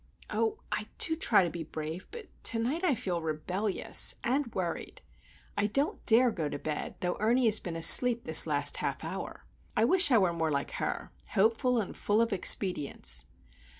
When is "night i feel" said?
2.57-3.21